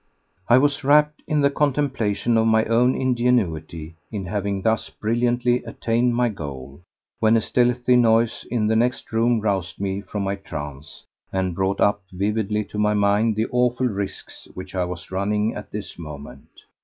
I 0.49 0.57
was 0.57 0.83
rapt 0.83 1.21
in 1.27 1.41
the 1.41 1.51
contemplation 1.51 2.35
of 2.35 2.47
my 2.47 2.65
own 2.65 2.95
ingenuity 2.95 3.97
in 4.11 4.25
having 4.25 4.63
thus 4.63 4.89
brilliantly 4.89 5.63
attained 5.63 6.15
my 6.15 6.27
goal, 6.27 6.81
when 7.19 7.37
a 7.37 7.39
stealthy 7.39 7.95
noise 7.97 8.43
in 8.49 8.65
the 8.65 8.75
next 8.75 9.11
room 9.11 9.41
roused 9.41 9.79
me 9.79 10.01
from 10.01 10.23
my 10.23 10.37
trance 10.37 11.03
and 11.31 11.53
brought 11.53 11.79
up 11.79 12.01
vividly 12.11 12.63
to 12.63 12.79
my 12.79 12.95
mind 12.95 13.35
the 13.35 13.45
awful 13.51 13.87
risks 13.89 14.47
which 14.55 14.73
I 14.73 14.85
was 14.85 15.11
running 15.11 15.53
at 15.53 15.71
this 15.71 15.99
moment. 15.99 16.49